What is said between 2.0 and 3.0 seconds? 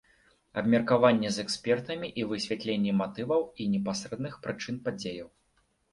і высвятленне